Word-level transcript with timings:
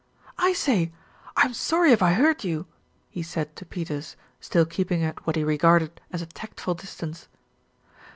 "I 0.39 0.53
say, 0.53 0.91
I'm 1.37 1.53
sorry 1.53 1.91
if 1.91 2.01
I 2.01 2.13
hurt 2.13 2.43
you," 2.43 2.65
he 3.07 3.21
said 3.21 3.55
to 3.55 3.67
Peters, 3.67 4.15
still 4.39 4.65
keeping 4.65 5.03
at 5.03 5.27
what 5.27 5.35
he 5.35 5.43
regarded 5.43 6.01
as 6.11 6.23
a 6.23 6.25
tactful 6.25 6.73
distance. 6.73 7.27